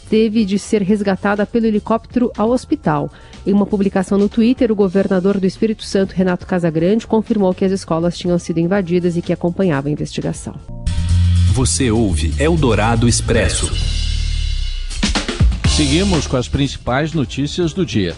teve 0.08 0.44
de 0.44 0.58
ser 0.58 0.82
resgatada 0.82 1.44
pelo 1.44 1.66
helicóptero 1.66 2.32
ao 2.36 2.50
hospital. 2.50 3.10
Em 3.46 3.52
uma 3.52 3.66
publicação 3.66 4.16
no 4.18 4.28
Twitter, 4.28 4.70
o 4.70 4.76
governador 4.76 5.38
do 5.38 5.46
Espírito 5.46 5.84
Santo, 5.84 6.12
Renato 6.12 6.46
Casagrande, 6.46 7.06
confirmou 7.06 7.52
que 7.54 7.64
as 7.64 7.72
escolas 7.72 8.16
tinham 8.16 8.38
sido 8.38 8.58
invadidas 8.58 9.16
e 9.16 9.22
que 9.22 9.32
acompanhava 9.32 9.88
a 9.88 9.90
investigação. 9.90 10.54
Você 11.52 11.90
ouve 11.90 12.32
Eldorado 12.38 13.08
Expresso. 13.08 13.70
Seguimos 15.68 16.26
com 16.26 16.36
as 16.36 16.48
principais 16.48 17.12
notícias 17.12 17.72
do 17.72 17.86
dia. 17.86 18.14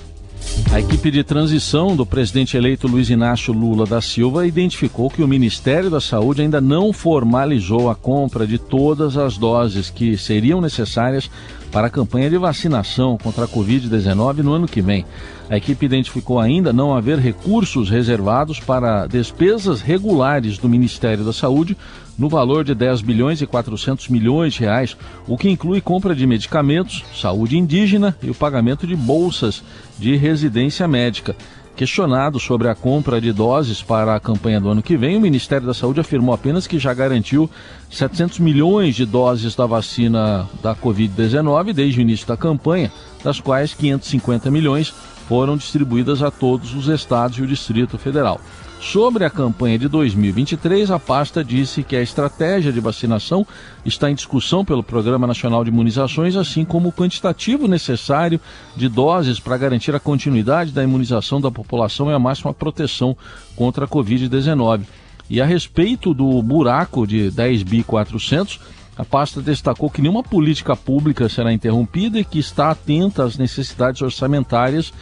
A 0.71 0.81
equipe 0.81 1.11
de 1.11 1.23
transição 1.23 1.97
do 1.97 2.07
presidente 2.07 2.57
eleito 2.57 2.87
Luiz 2.87 3.11
Inácio 3.11 3.53
Lula 3.53 3.87
da 3.87 4.01
Silva 4.01 4.47
identificou 4.47 5.11
que 5.11 5.23
o 5.23 5.29
Ministério 5.29 5.91
da 5.91 6.01
Saúde 6.01 6.43
ainda 6.43 6.61
não 6.61 6.93
formalizou 6.93 7.91
a 7.91 7.95
compra 7.95 8.47
de 8.47 8.59
todas 8.59 9.17
as 9.17 9.37
doses 9.37 9.91
que 9.91 10.17
seriam 10.17 10.61
necessárias 10.61 11.31
para 11.73 11.87
a 11.87 11.91
campanha 11.91 12.29
de 12.29 12.37
vacinação 12.37 13.17
contra 13.17 13.47
a 13.47 13.49
Covid-19 13.49 14.39
no 14.39 14.53
ano 14.53 14.69
que 14.69 14.83
vem. 14.83 15.07
A 15.49 15.57
equipe 15.57 15.87
identificou 15.87 16.39
ainda 16.39 16.73
não 16.73 16.95
haver 16.95 17.19
recursos 17.19 17.89
reservados 17.89 18.61
para 18.61 19.07
despesas 19.07 19.81
regulares 19.81 20.59
do 20.59 20.69
Ministério 20.69 21.25
da 21.25 21.33
Saúde 21.33 21.77
no 22.19 22.29
valor 22.29 22.63
de 22.63 22.75
10 22.75 23.01
bilhões 23.01 23.41
e 23.41 23.47
400 23.47 24.09
milhões 24.09 24.53
de 24.53 24.61
reais, 24.61 24.97
o 25.27 25.37
que 25.37 25.49
inclui 25.49 25.81
compra 25.81 26.15
de 26.15 26.27
medicamentos, 26.27 27.03
saúde 27.15 27.57
indígena 27.57 28.17
e 28.23 28.31
o 28.31 28.35
pagamento 28.35 28.87
de 28.87 28.95
bolsas 28.95 29.63
de 29.99 30.15
residência 30.15 30.87
médica. 30.87 31.35
Questionado 31.75 32.39
sobre 32.39 32.69
a 32.69 32.75
compra 32.75 33.19
de 33.19 33.33
doses 33.33 33.83
para 33.83 34.15
a 34.15 34.21
campanha 34.21 34.61
do 34.61 34.69
ano 34.69 34.83
que 34.83 34.97
vem, 34.97 35.17
o 35.17 35.21
Ministério 35.21 35.67
da 35.67 35.73
Saúde 35.73 36.01
afirmou 36.01 36.35
apenas 36.35 36.67
que 36.67 36.79
já 36.79 36.93
garantiu 36.93 37.49
700 37.91 38.41
milhões 38.41 38.95
de 38.95 39.07
doses 39.07 39.55
da 39.55 39.65
vacina 39.65 40.47
da 40.63 40.77
Covid-19 40.77 41.73
desde 41.73 41.99
o 41.99 42.03
início 42.03 42.27
da 42.27 42.37
campanha, 42.37 42.93
das 43.25 43.41
quais 43.41 43.73
550 43.73 44.51
milhões 44.51 44.93
foram 45.27 45.57
distribuídas 45.57 46.23
a 46.23 46.31
todos 46.31 46.75
os 46.75 46.89
estados 46.89 47.39
e 47.39 47.43
o 47.43 47.47
Distrito 47.47 47.97
Federal. 47.97 48.39
Sobre 48.83 49.25
a 49.25 49.31
campanha 49.31 49.79
de 49.79 49.87
2023, 49.87 50.91
a 50.91 50.99
pasta 50.99 51.45
disse 51.45 51.85
que 51.85 51.95
a 51.95 52.03
estratégia 52.03 52.73
de 52.73 52.81
vacinação 52.81 53.47
está 53.87 54.11
em 54.11 54.15
discussão 54.15 54.65
pelo 54.65 54.83
Programa 54.83 55.25
Nacional 55.25 55.63
de 55.63 55.71
Imunizações, 55.71 56.35
assim 56.35 56.65
como 56.65 56.89
o 56.89 56.93
quantitativo 56.93 57.69
necessário 57.69 58.41
de 58.77 58.89
doses 58.89 59.39
para 59.39 59.57
garantir 59.57 59.95
a 59.95 60.01
continuidade 60.01 60.73
da 60.73 60.83
imunização 60.83 61.41
da 61.41 61.49
população 61.49 62.11
e 62.11 62.13
a 62.13 62.19
máxima 62.19 62.53
proteção 62.53 63.17
contra 63.55 63.85
a 63.85 63.89
Covid-19. 63.89 64.83
E 65.31 65.41
a 65.41 65.47
respeito 65.47 66.13
do 66.13 66.43
buraco 66.43 67.07
de 67.07 67.31
10.400, 67.31 68.59
a 68.99 69.05
pasta 69.05 69.41
destacou 69.41 69.89
que 69.89 70.03
nenhuma 70.03 70.25
política 70.25 70.75
pública 70.75 71.29
será 71.29 71.53
interrompida 71.53 72.19
e 72.19 72.25
que 72.25 72.41
está 72.41 72.73
atenta 72.73 73.23
às 73.23 73.39
necessidades 73.39 74.03
orçamentárias 74.03 74.93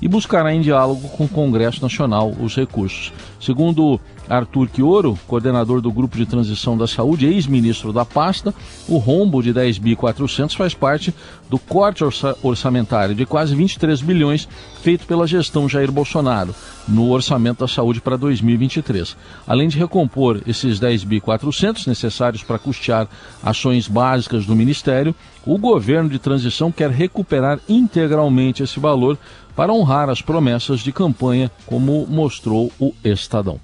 e 0.00 0.08
buscará 0.08 0.54
em 0.54 0.60
diálogo 0.60 1.08
com 1.08 1.24
o 1.24 1.28
Congresso 1.28 1.82
Nacional 1.82 2.32
os 2.40 2.56
recursos. 2.56 3.12
Segundo 3.40 4.00
Arthur 4.30 4.68
Quioro, 4.68 5.18
coordenador 5.26 5.80
do 5.80 5.90
Grupo 5.90 6.16
de 6.16 6.24
Transição 6.24 6.78
da 6.78 6.86
Saúde, 6.86 7.26
ex-ministro 7.26 7.92
da 7.92 8.04
pasta, 8.04 8.54
o 8.88 8.96
rombo 8.96 9.42
de 9.42 9.52
10.400 9.52 10.54
faz 10.56 10.72
parte 10.72 11.12
do 11.50 11.58
corte 11.58 12.04
orça 12.04 12.36
orçamentário 12.40 13.12
de 13.12 13.26
quase 13.26 13.56
23 13.56 14.00
bilhões 14.00 14.48
feito 14.80 15.04
pela 15.04 15.26
gestão 15.26 15.68
Jair 15.68 15.90
Bolsonaro 15.90 16.54
no 16.86 17.10
orçamento 17.10 17.58
da 17.58 17.68
saúde 17.68 18.00
para 18.00 18.16
2023. 18.16 19.16
Além 19.46 19.68
de 19.68 19.76
recompor 19.76 20.40
esses 20.46 20.78
10.400 20.78 21.88
necessários 21.88 22.44
para 22.44 22.58
custear 22.58 23.08
ações 23.42 23.88
básicas 23.88 24.46
do 24.46 24.54
Ministério, 24.54 25.14
o 25.44 25.58
governo 25.58 26.08
de 26.08 26.20
transição 26.20 26.70
quer 26.70 26.90
recuperar 26.90 27.58
integralmente 27.68 28.62
esse 28.62 28.78
valor 28.78 29.18
para 29.56 29.72
honrar 29.72 30.08
as 30.08 30.22
promessas 30.22 30.80
de 30.80 30.92
campanha, 30.92 31.50
como 31.66 32.06
mostrou 32.06 32.72
o 32.78 32.94
Estadão. 33.04 33.60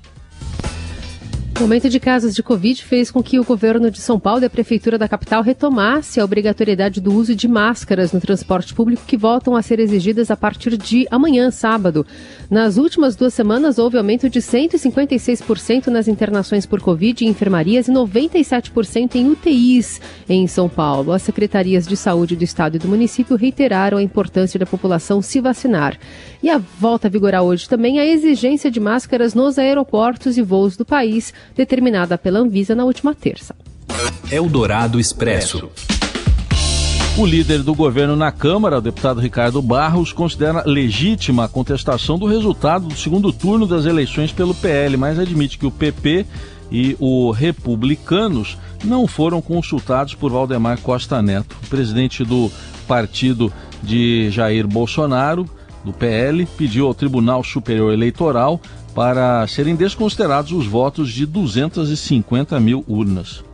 O 1.58 1.62
aumento 1.62 1.88
de 1.88 1.98
casos 1.98 2.34
de 2.34 2.42
Covid 2.42 2.84
fez 2.84 3.10
com 3.10 3.22
que 3.22 3.40
o 3.40 3.44
governo 3.44 3.90
de 3.90 3.98
São 3.98 4.20
Paulo 4.20 4.42
e 4.42 4.44
a 4.44 4.50
prefeitura 4.50 4.98
da 4.98 5.08
capital 5.08 5.42
retomasse 5.42 6.20
a 6.20 6.24
obrigatoriedade 6.24 7.00
do 7.00 7.10
uso 7.10 7.34
de 7.34 7.48
máscaras 7.48 8.12
no 8.12 8.20
transporte 8.20 8.74
público 8.74 9.04
que 9.06 9.16
voltam 9.16 9.56
a 9.56 9.62
ser 9.62 9.80
exigidas 9.80 10.30
a 10.30 10.36
partir 10.36 10.76
de 10.76 11.06
amanhã, 11.10 11.50
sábado. 11.50 12.06
Nas 12.50 12.76
últimas 12.76 13.16
duas 13.16 13.32
semanas, 13.32 13.78
houve 13.78 13.96
aumento 13.96 14.28
de 14.28 14.38
156% 14.38 15.86
nas 15.86 16.08
internações 16.08 16.66
por 16.66 16.82
Covid 16.82 17.24
em 17.24 17.28
enfermarias 17.28 17.88
e 17.88 17.90
97% 17.90 19.14
em 19.14 19.30
UTIs 19.30 19.98
em 20.28 20.46
São 20.46 20.68
Paulo. 20.68 21.10
As 21.10 21.22
secretarias 21.22 21.86
de 21.86 21.96
saúde 21.96 22.36
do 22.36 22.44
estado 22.44 22.76
e 22.76 22.78
do 22.78 22.86
município 22.86 23.34
reiteraram 23.34 23.96
a 23.96 24.02
importância 24.02 24.60
da 24.60 24.66
população 24.66 25.22
se 25.22 25.40
vacinar. 25.40 25.98
E 26.42 26.50
a 26.50 26.58
volta 26.58 27.08
a 27.08 27.10
vigorar 27.10 27.42
hoje 27.42 27.66
também 27.66 27.98
a 27.98 28.04
exigência 28.04 28.70
de 28.70 28.78
máscaras 28.78 29.32
nos 29.32 29.58
aeroportos 29.58 30.36
e 30.36 30.42
voos 30.42 30.76
do 30.76 30.84
país 30.84 31.32
determinada 31.54 32.16
pela 32.16 32.38
Anvisa 32.38 32.74
na 32.74 32.84
última 32.84 33.14
terça. 33.14 33.54
Eldorado 34.30 34.98
Expresso. 34.98 35.70
O 37.18 37.24
líder 37.24 37.62
do 37.62 37.74
governo 37.74 38.14
na 38.14 38.30
Câmara, 38.30 38.76
o 38.76 38.80
deputado 38.82 39.20
Ricardo 39.20 39.62
Barros, 39.62 40.12
considera 40.12 40.62
legítima 40.66 41.44
a 41.44 41.48
contestação 41.48 42.18
do 42.18 42.26
resultado 42.26 42.88
do 42.88 42.94
segundo 42.94 43.32
turno 43.32 43.66
das 43.66 43.86
eleições 43.86 44.32
pelo 44.32 44.54
PL, 44.54 44.98
mas 44.98 45.18
admite 45.18 45.56
que 45.56 45.64
o 45.64 45.70
PP 45.70 46.26
e 46.70 46.94
o 47.00 47.30
Republicanos 47.30 48.58
não 48.84 49.06
foram 49.06 49.40
consultados 49.40 50.14
por 50.14 50.30
Valdemar 50.30 50.78
Costa 50.80 51.22
Neto. 51.22 51.56
O 51.64 51.68
presidente 51.68 52.22
do 52.22 52.50
partido 52.86 53.50
de 53.82 54.30
Jair 54.30 54.66
Bolsonaro, 54.66 55.48
do 55.86 55.92
PL, 55.92 56.44
pediu 56.58 56.86
ao 56.86 56.94
Tribunal 56.94 57.42
Superior 57.42 57.92
Eleitoral 57.92 58.60
para 58.94 59.46
serem 59.46 59.76
desconsiderados 59.76 60.52
os 60.52 60.66
votos 60.66 61.10
de 61.10 61.24
250 61.24 62.58
mil 62.58 62.84
urnas. 62.88 63.44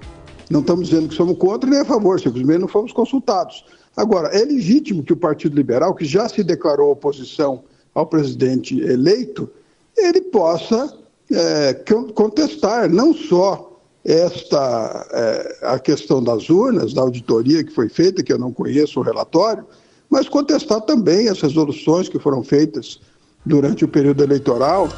Não 0.50 0.60
estamos 0.60 0.88
dizendo 0.88 1.08
que 1.08 1.14
somos 1.14 1.36
contra 1.36 1.68
nem 1.68 1.80
a 1.80 1.84
favor, 1.84 2.18
simplesmente 2.18 2.60
não 2.60 2.68
fomos 2.68 2.92
consultados. 2.92 3.64
Agora, 3.96 4.28
é 4.28 4.44
legítimo 4.44 5.02
que 5.02 5.12
o 5.12 5.16
Partido 5.16 5.54
Liberal, 5.54 5.94
que 5.94 6.04
já 6.04 6.28
se 6.28 6.42
declarou 6.42 6.90
oposição 6.90 7.62
ao 7.94 8.06
presidente 8.06 8.80
eleito, 8.80 9.48
ele 9.96 10.22
possa 10.22 10.96
é, 11.30 11.74
contestar 12.14 12.88
não 12.88 13.12
só 13.12 13.78
esta 14.04 15.06
é, 15.12 15.58
a 15.62 15.78
questão 15.78 16.22
das 16.22 16.50
urnas, 16.50 16.92
da 16.92 17.02
auditoria 17.02 17.62
que 17.62 17.72
foi 17.72 17.88
feita, 17.88 18.22
que 18.22 18.32
eu 18.32 18.38
não 18.38 18.52
conheço 18.52 19.00
o 19.00 19.02
relatório, 19.02 19.64
mas 20.12 20.28
contestar 20.28 20.82
também 20.82 21.30
as 21.30 21.40
resoluções 21.40 22.06
que 22.06 22.18
foram 22.18 22.44
feitas 22.44 23.00
durante 23.46 23.82
o 23.82 23.88
período 23.88 24.22
eleitoral 24.22 24.90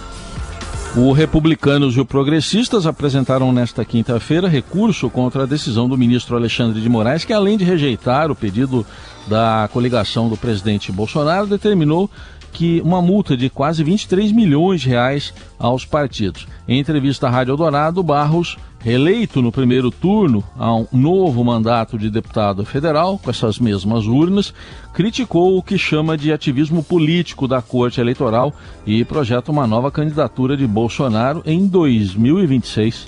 o 0.97 1.11
Republicanos 1.11 1.97
e 1.97 2.01
o 2.01 2.07
Progressistas 2.07 2.87
apresentaram 2.87 3.53
nesta 3.53 3.85
quinta-feira 3.85 4.47
recurso 4.47 5.11
contra 5.11 5.43
a 5.43 5.47
decisão 5.47 5.89
do 5.89 5.99
ministro 5.99 6.37
Alexandre 6.37 6.81
de 6.81 6.89
Moraes, 6.89 7.25
que 7.25 7.33
além 7.33 7.59
de 7.59 7.65
rejeitar 7.65 8.31
o 8.31 8.37
pedido 8.37 8.87
da 9.27 9.69
coligação 9.73 10.29
do 10.29 10.37
presidente 10.37 10.93
Bolsonaro, 10.93 11.49
determinou 11.49 12.09
que 12.53 12.81
uma 12.83 13.03
multa 13.03 13.37
de 13.37 13.51
quase 13.51 13.83
23 13.83 14.31
milhões 14.31 14.83
de 14.83 14.91
reais 14.91 15.35
aos 15.59 15.85
partidos. 15.85 16.47
Em 16.69 16.79
entrevista 16.79 17.27
à 17.27 17.31
Rádio 17.31 17.51
Eldorado, 17.51 18.01
Barros, 18.01 18.57
reeleito 18.85 19.41
no 19.41 19.51
primeiro 19.51 19.91
turno 19.91 20.45
a 20.59 20.77
um 20.77 20.87
novo 20.93 21.43
mandato 21.43 21.99
de 21.99 22.11
deputado 22.11 22.67
federal, 22.67 23.19
com 23.19 23.31
essas 23.31 23.59
mesmas 23.59 24.05
urnas, 24.05 24.53
criticou 24.93 25.57
o 25.57 25.63
que 25.63 25.79
chama 25.79 26.19
de 26.19 26.31
ativismo 26.31 26.85
político 26.85 27.49
da 27.49 27.63
Corte 27.63 27.99
Eleitoral 27.99 28.53
e 28.87 29.03
projeta 29.03 29.51
uma 29.51 29.67
nova 29.67 29.91
candidatura 29.91 30.55
de 30.55 30.67
Bolsonaro 30.67 31.43
em 31.47 31.67
2026. 31.67 33.07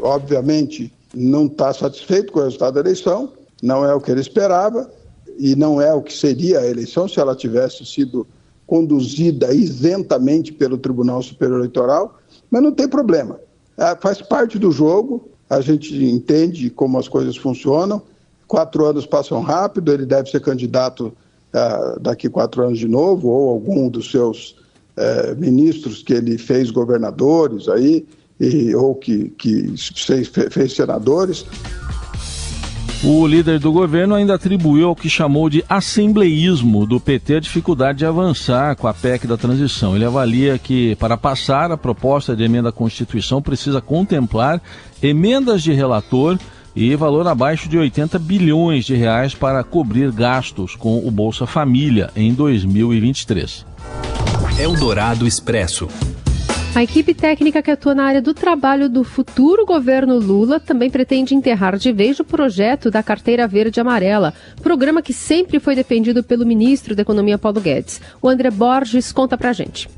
Obviamente, 0.00 0.90
não 1.14 1.44
está 1.44 1.74
satisfeito 1.74 2.32
com 2.32 2.40
o 2.40 2.44
resultado 2.44 2.74
da 2.74 2.80
eleição, 2.80 3.30
não 3.62 3.84
é 3.84 3.94
o 3.94 4.00
que 4.00 4.10
ele 4.10 4.22
esperava 4.22 4.90
e 5.38 5.54
não 5.54 5.78
é 5.78 5.92
o 5.92 6.00
que 6.00 6.12
seria 6.14 6.60
a 6.60 6.66
eleição 6.66 7.06
se 7.06 7.20
ela 7.20 7.36
tivesse 7.36 7.84
sido 7.84 8.26
conduzida 8.66 9.52
isentamente 9.52 10.54
pelo 10.54 10.78
Tribunal 10.78 11.22
Superior 11.22 11.58
Eleitoral, 11.58 12.18
mas 12.50 12.62
não 12.62 12.72
tem 12.72 12.88
problema. 12.88 13.38
É, 13.76 13.96
faz 13.96 14.22
parte 14.22 14.58
do 14.58 14.70
jogo, 14.70 15.28
a 15.48 15.60
gente 15.60 15.94
entende 16.04 16.70
como 16.70 16.98
as 16.98 17.08
coisas 17.08 17.36
funcionam. 17.36 18.02
Quatro 18.48 18.84
anos 18.86 19.06
passam 19.06 19.40
rápido, 19.40 19.92
ele 19.92 20.06
deve 20.06 20.30
ser 20.30 20.40
candidato 20.40 21.12
uh, 21.52 22.00
daqui 22.00 22.28
quatro 22.28 22.62
anos 22.64 22.78
de 22.78 22.88
novo, 22.88 23.28
ou 23.28 23.50
algum 23.50 23.88
dos 23.88 24.10
seus 24.10 24.56
uh, 24.96 25.36
ministros 25.36 26.02
que 26.02 26.12
ele 26.12 26.38
fez 26.38 26.70
governadores 26.70 27.68
aí, 27.68 28.06
e, 28.38 28.74
ou 28.74 28.94
que, 28.94 29.30
que 29.30 29.74
fez, 29.96 30.28
fez 30.28 30.72
senadores. 30.74 31.44
O 33.04 33.26
líder 33.26 33.58
do 33.58 33.70
governo 33.70 34.14
ainda 34.14 34.34
atribuiu 34.34 34.88
ao 34.88 34.96
que 34.96 35.08
chamou 35.08 35.50
de 35.50 35.62
assembleísmo 35.68 36.86
do 36.86 36.98
PT 36.98 37.36
a 37.36 37.40
dificuldade 37.40 37.98
de 37.98 38.06
avançar 38.06 38.74
com 38.74 38.88
a 38.88 38.94
PEC 38.94 39.26
da 39.26 39.36
transição. 39.36 39.94
Ele 39.94 40.04
avalia 40.04 40.58
que, 40.58 40.96
para 40.96 41.16
passar, 41.16 41.70
a 41.70 41.76
proposta 41.76 42.34
de 42.34 42.42
emenda 42.42 42.70
à 42.70 42.72
Constituição 42.72 43.42
precisa 43.42 43.80
contemplar 43.80 44.62
emendas 45.02 45.62
de 45.62 45.72
relator 45.72 46.38
e 46.74 46.96
valor 46.96 47.26
abaixo 47.28 47.68
de 47.68 47.78
80 47.78 48.18
bilhões 48.18 48.84
de 48.84 48.94
reais 48.94 49.34
para 49.34 49.62
cobrir 49.62 50.10
gastos 50.10 50.74
com 50.74 51.06
o 51.06 51.10
Bolsa 51.10 51.46
Família 51.46 52.10
em 52.16 52.32
2023. 52.32 53.64
Eldorado 54.58 55.26
Expresso. 55.26 55.86
A 56.76 56.82
equipe 56.82 57.14
técnica 57.14 57.62
que 57.62 57.70
atua 57.70 57.94
na 57.94 58.04
área 58.04 58.20
do 58.20 58.34
trabalho 58.34 58.86
do 58.86 59.02
futuro 59.02 59.64
governo 59.64 60.18
Lula 60.18 60.60
também 60.60 60.90
pretende 60.90 61.34
enterrar 61.34 61.78
de 61.78 61.90
vez 61.90 62.20
o 62.20 62.24
projeto 62.24 62.90
da 62.90 63.02
Carteira 63.02 63.48
Verde 63.48 63.80
Amarela, 63.80 64.34
programa 64.62 65.00
que 65.00 65.14
sempre 65.14 65.58
foi 65.58 65.74
defendido 65.74 66.22
pelo 66.22 66.44
ministro 66.44 66.94
da 66.94 67.00
Economia 67.00 67.38
Paulo 67.38 67.62
Guedes. 67.62 67.98
O 68.20 68.28
André 68.28 68.50
Borges 68.50 69.10
conta 69.10 69.38
pra 69.38 69.54
gente. 69.54 69.88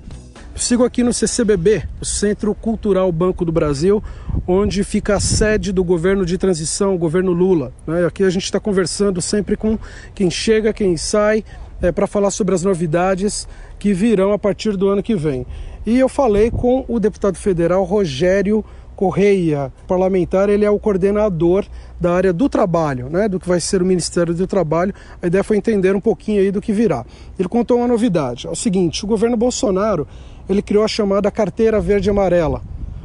Sigo 0.54 0.85
aqui 0.85 1.02
no 1.02 1.12
CCBB, 1.12 1.82
o 2.00 2.04
Centro 2.04 2.54
Cultural 2.54 3.11
Banco 3.11 3.44
do 3.44 3.50
Brasil, 3.50 4.00
onde 4.47 4.85
fica 4.85 5.16
a 5.16 5.20
sede 5.20 5.73
do 5.73 5.82
governo 5.82 6.25
de 6.25 6.38
transição, 6.38 6.94
o 6.94 6.99
governo 6.99 7.32
Lula. 7.32 7.73
Né? 7.88 8.06
Aqui 8.06 8.23
a 8.23 8.30
gente 8.30 8.44
está 8.44 8.61
conversando 8.61 9.20
sempre 9.20 9.56
com 9.56 9.76
quem 10.14 10.30
chega, 10.30 10.73
quem 10.73 10.97
sai, 10.97 11.42
é, 11.82 11.90
para 11.90 12.06
falar 12.06 12.30
sobre 12.30 12.54
as 12.54 12.62
novidades 12.62 13.49
que 13.80 13.92
virão 13.92 14.32
a 14.32 14.38
partir 14.38 14.76
do 14.76 14.88
ano 14.88 15.02
que 15.02 15.16
vem. 15.16 15.44
E 15.87 15.99
eu 15.99 16.08
falei 16.08 16.50
com 16.50 16.85
o 16.88 16.99
deputado 16.99 17.37
federal 17.37 17.85
Rogério 17.85 18.64
Correia, 18.99 19.73
parlamentar, 19.87 20.49
ele 20.49 20.64
é 20.64 20.70
o 20.70 20.76
coordenador 20.76 21.64
da 22.00 22.14
área 22.14 22.32
do 22.32 22.49
trabalho, 22.49 23.08
né, 23.08 23.28
do 23.28 23.38
que 23.38 23.49
vai 23.49 23.61
ser 23.61 23.80
o 23.80 23.87
Ministério 23.87 24.35
do 24.35 24.44
Trabalho. 24.44 24.92
A 25.23 25.28
ideia 25.28 25.44
foi 25.44 25.56
entender 25.56 25.94
um 25.94 26.00
pouquinho 26.00 26.40
aí 26.40 26.50
do 26.50 26.61
que 26.61 26.73
virá. 26.73 27.06
Ele 27.38 27.49
contou 27.49 27.78
uma 27.78 27.87
novidade, 27.87 28.49
é 28.49 28.50
o 28.50 28.56
seguinte, 28.56 29.04
o 29.04 29.06
governo 29.06 29.37
Bolsonaro, 29.37 30.04
ele 30.49 30.61
criou 30.61 30.82
a 30.82 30.88
chamada 30.88 31.30
Carteira 31.30 31.80
Verde 31.80 32.11
Amarela. 32.11 32.61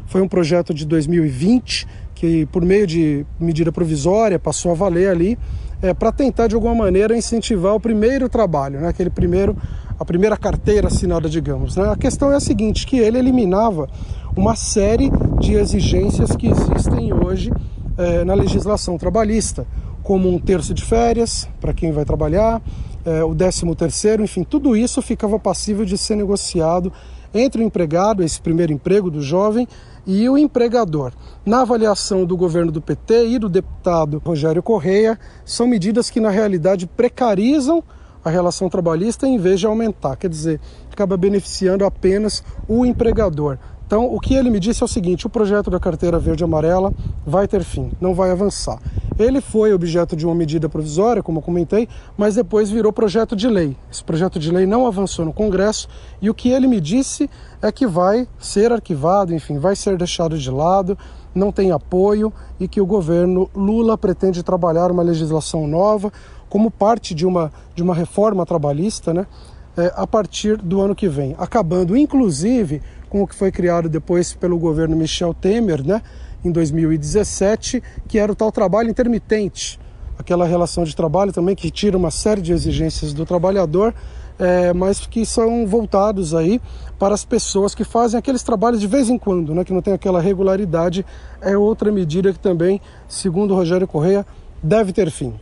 Foi 0.07 0.19
um 0.19 0.27
projeto 0.27 0.73
de 0.73 0.83
2020 0.83 1.87
que 2.15 2.47
por 2.47 2.63
meio 2.63 2.87
de 2.87 3.23
medida 3.39 3.71
provisória 3.71 4.39
passou 4.39 4.71
a 4.71 4.75
valer 4.75 5.09
ali 5.09 5.37
é, 5.79 5.93
para 5.93 6.11
tentar 6.11 6.47
de 6.47 6.55
alguma 6.55 6.73
maneira 6.73 7.15
incentivar 7.15 7.75
o 7.75 7.79
primeiro 7.79 8.29
trabalho, 8.29 8.79
né, 8.79 8.87
aquele 8.87 9.09
primeiro 9.09 9.55
a 10.00 10.05
primeira 10.05 10.38
carteira 10.38 10.88
assinada, 10.88 11.29
digamos. 11.29 11.75
Né? 11.75 11.89
A 11.89 11.95
questão 11.95 12.31
é 12.31 12.35
a 12.35 12.39
seguinte, 12.39 12.85
que 12.85 12.97
ele 12.97 13.17
eliminava 13.17 13.89
uma 14.35 14.55
série 14.55 15.12
de 15.39 15.53
exigências 15.53 16.35
que 16.35 16.47
existem 16.47 17.13
hoje 17.13 17.51
é, 17.97 18.23
na 18.23 18.33
legislação 18.33 18.97
trabalhista, 18.97 19.67
como 20.01 20.29
um 20.29 20.39
terço 20.39 20.73
de 20.73 20.83
férias 20.83 21.47
para 21.62 21.73
quem 21.73 21.91
vai 21.91 22.03
trabalhar, 22.03 22.62
é, 23.05 23.23
o 23.23 23.33
décimo 23.33 23.75
terceiro, 23.75 24.23
enfim, 24.23 24.43
tudo 24.43 24.75
isso 24.75 25.01
ficava 25.01 25.38
passível 25.38 25.85
de 25.85 25.97
ser 25.97 26.15
negociado 26.15 26.91
entre 27.33 27.62
o 27.62 27.65
empregado, 27.65 28.23
esse 28.23 28.39
primeiro 28.39 28.71
emprego 28.71 29.09
do 29.09 29.21
jovem, 29.21 29.67
e 30.05 30.27
o 30.29 30.38
empregador. 30.38 31.13
Na 31.45 31.62
avaliação 31.62 32.25
do 32.25 32.35
governo 32.35 32.71
do 32.71 32.81
PT 32.81 33.27
e 33.27 33.39
do 33.39 33.50
deputado 33.50 34.21
Rogério 34.23 34.62
Correia, 34.62 35.17
são 35.45 35.65
medidas 35.65 36.09
que 36.09 36.19
na 36.19 36.29
realidade 36.29 36.85
precarizam 36.85 37.83
a 38.23 38.29
relação 38.29 38.69
trabalhista 38.69 39.27
em 39.27 39.37
vez 39.37 39.59
de 39.59 39.67
aumentar, 39.67 40.15
quer 40.15 40.29
dizer, 40.29 40.59
acaba 40.91 41.17
beneficiando 41.17 41.85
apenas 41.85 42.43
o 42.67 42.85
empregador. 42.85 43.57
Então, 43.85 44.11
o 44.11 44.19
que 44.19 44.33
ele 44.33 44.49
me 44.49 44.59
disse 44.59 44.81
é 44.81 44.85
o 44.85 44.87
seguinte: 44.87 45.27
o 45.27 45.29
projeto 45.29 45.69
da 45.69 45.79
carteira 45.79 46.17
verde 46.17 46.43
amarela 46.43 46.91
vai 47.25 47.47
ter 47.47 47.63
fim, 47.63 47.91
não 48.01 48.15
vai 48.15 48.31
avançar. 48.31 48.79
Ele 49.19 49.39
foi 49.39 49.71
objeto 49.71 50.15
de 50.15 50.25
uma 50.25 50.33
medida 50.33 50.67
provisória, 50.67 51.21
como 51.21 51.37
eu 51.37 51.43
comentei, 51.43 51.87
mas 52.17 52.33
depois 52.33 52.71
virou 52.71 52.91
projeto 52.91 53.35
de 53.35 53.47
lei. 53.47 53.77
Esse 53.91 54.03
projeto 54.03 54.39
de 54.39 54.51
lei 54.51 54.65
não 54.65 54.87
avançou 54.87 55.23
no 55.23 55.31
Congresso 55.31 55.87
e 56.19 56.29
o 56.29 56.33
que 56.33 56.49
ele 56.49 56.65
me 56.65 56.81
disse 56.81 57.29
é 57.61 57.71
que 57.71 57.85
vai 57.85 58.27
ser 58.39 58.71
arquivado, 58.71 59.35
enfim, 59.35 59.59
vai 59.59 59.75
ser 59.75 59.95
deixado 59.95 60.35
de 60.39 60.49
lado, 60.49 60.97
não 61.35 61.51
tem 61.51 61.71
apoio 61.71 62.33
e 62.59 62.67
que 62.67 62.81
o 62.81 62.85
governo 62.87 63.47
Lula 63.53 63.95
pretende 63.95 64.41
trabalhar 64.41 64.89
uma 64.89 65.03
legislação 65.03 65.67
nova 65.67 66.11
como 66.53 66.69
parte 66.69 67.15
de 67.15 67.25
uma, 67.25 67.51
de 67.74 67.81
uma 67.81 67.95
reforma 67.95 68.45
trabalhista, 68.45 69.12
né, 69.12 69.25
é, 69.75 69.91
a 69.95 70.06
partir 70.06 70.56
do 70.56 70.82
ano 70.82 70.93
que 70.93 71.10
vem, 71.10 71.34
acabando 71.39 71.97
inclusive 71.97 72.80
com 73.10 73.23
o 73.23 73.27
que 73.27 73.34
foi 73.34 73.51
criado 73.51 73.89
depois 73.89 74.36
pelo 74.36 74.60
governo 74.60 74.95
Michel 74.95 75.34
Temer, 75.34 75.84
né, 75.84 75.99
em 76.45 76.51
2017, 76.51 77.82
que 78.08 78.19
era 78.19 78.32
o 78.32 78.36
tal 78.36 78.51
trabalho 78.51 78.88
intermitente, 78.88 79.80
aquela 80.15 80.45
relação 80.45 80.84
de 80.84 80.95
trabalho 80.95 81.34
também 81.34 81.56
que 81.56 81.71
tira 81.71 81.97
uma 81.97 82.12
série 82.12 82.39
de 82.39 82.54
exigências 82.54 83.13
do 83.13 83.25
trabalhador, 83.25 83.91
é, 84.38 84.71
mas 84.73 85.08
que 85.08 85.25
são 85.25 85.65
voltados 85.65 86.36
aí 86.36 86.62
para 86.99 87.15
as 87.15 87.25
pessoas 87.25 87.73
que 87.73 87.84
fazem 87.84 88.19
aqueles 88.19 88.43
trabalhos 88.43 88.80
de 88.80 88.86
vez 88.86 89.10
em 89.10 89.17
quando, 89.17 89.56
né, 89.56 89.63
que 89.63 89.73
não 89.73 89.82
tem 89.82 89.95
aquela 89.95 90.21
regularidade, 90.21 91.04
é 91.41 91.58
outra 91.58 91.91
medida 91.91 92.32
que 92.32 92.38
também, 92.38 92.80
segundo 93.08 93.56
Rogério 93.56 93.88
Correia, 93.88 94.23
deve 94.62 94.93
ter 94.93 95.10
fim. 95.10 95.34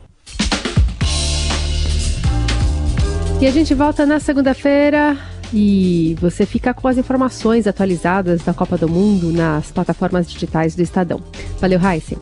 E 3.41 3.47
a 3.47 3.51
gente 3.51 3.73
volta 3.73 4.05
na 4.05 4.19
segunda-feira 4.19 5.17
e 5.51 6.15
você 6.21 6.45
fica 6.45 6.75
com 6.75 6.87
as 6.87 6.95
informações 6.95 7.65
atualizadas 7.65 8.43
da 8.43 8.53
Copa 8.53 8.77
do 8.77 8.87
Mundo 8.87 9.31
nas 9.31 9.71
plataformas 9.71 10.31
digitais 10.31 10.75
do 10.75 10.83
Estadão. 10.83 11.19
Valeu, 11.59 11.79
Heisen. 11.83 12.19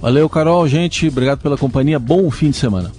Valeu, 0.00 0.28
Carol. 0.28 0.68
Gente, 0.68 1.08
obrigado 1.08 1.40
pela 1.40 1.58
companhia. 1.58 1.98
Bom 1.98 2.30
fim 2.30 2.50
de 2.50 2.56
semana. 2.56 2.92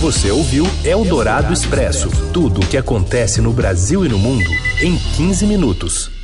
Você 0.00 0.32
ouviu 0.32 0.66
Eldorado 0.84 1.52
Expresso 1.52 2.10
tudo 2.32 2.60
o 2.60 2.66
que 2.66 2.76
acontece 2.76 3.40
no 3.40 3.52
Brasil 3.52 4.04
e 4.04 4.08
no 4.08 4.18
mundo 4.18 4.50
em 4.82 4.98
15 5.16 5.46
minutos. 5.46 6.21